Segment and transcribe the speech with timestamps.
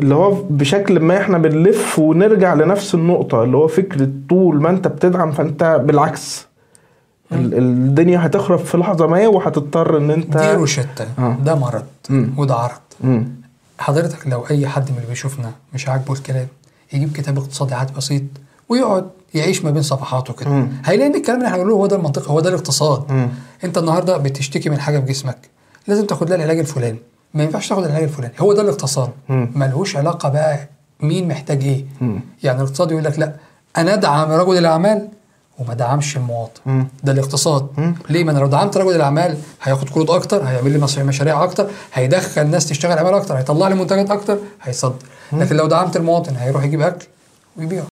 [0.00, 4.88] اللي هو بشكل ما إحنا بنلف ونرجع لنفس النقطة اللي هو فكرة طول ما انت
[4.88, 6.46] بتدعم فانت بالعكس
[7.32, 11.36] ال- الدنيا هتخرب في لحظة ما وهتضطر ان انت دي روشتة آه.
[11.44, 12.30] ده مرض مم.
[12.36, 13.28] وده عرض مم.
[13.78, 16.46] حضرتك لو أي حد من اللي بيشوفنا مش عاجبه الكلام
[16.92, 18.22] يجيب كتاب اقتصادي عادي بسيط
[18.68, 20.66] ويقعد يعيش ما بين صفحاته كده.
[20.84, 23.28] هيلاقي إن الكلام اللي إحنا بنقوله هو ده المنطق هو ده الاقتصاد مم.
[23.64, 25.38] انت النهارده بتشتكي من حاجة في جسمك
[25.88, 26.98] لازم تاخد لها العلاج الفلاني
[27.34, 28.34] ما ينفعش تاخد العلاج الفلاني.
[28.40, 29.10] هو ده الاقتصاد.
[29.28, 30.68] ملهوش علاقة بقى
[31.00, 31.84] مين محتاج إيه.
[32.00, 32.20] مم.
[32.42, 33.32] يعني الاقتصاد يقول لك لا
[33.76, 35.08] أنا أدعم رجل الأعمال
[35.58, 36.60] وما دعمش المواطن.
[36.66, 36.88] مم.
[37.04, 37.66] ده الاقتصاد.
[37.78, 37.94] مم.
[38.10, 42.46] ليه؟ ما أنا لو دعمت رجل الأعمال هياخد قروض أكتر هيعمل لي مشاريع أكتر هيدخل
[42.46, 44.94] ناس تشتغل عمال أكتر هيطلع لي منتجات أكتر هيصدر.
[45.32, 47.06] لكن لو دعمت المواطن هيروح يجيب أكل
[47.56, 47.86] ويبيعه.